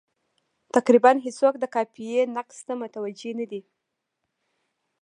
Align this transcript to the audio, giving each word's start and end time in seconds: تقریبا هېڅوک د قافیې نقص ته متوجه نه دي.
تقریبا 0.75 1.11
هېڅوک 1.25 1.55
د 1.59 1.65
قافیې 1.75 2.21
نقص 2.35 2.57
ته 2.67 2.73
متوجه 2.81 3.31
نه 3.39 3.45
دي. 3.51 3.61